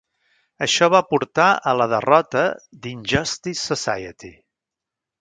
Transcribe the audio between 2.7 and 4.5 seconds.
d'Injustice Society.